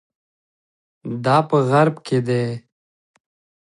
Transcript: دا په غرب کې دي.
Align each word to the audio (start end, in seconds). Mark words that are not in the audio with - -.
دا 1.25 1.37
په 1.49 1.57
غرب 1.69 1.95
کې 2.05 2.17
دي. 2.27 2.45